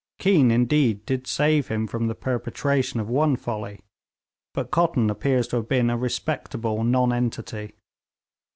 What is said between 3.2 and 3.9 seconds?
folly.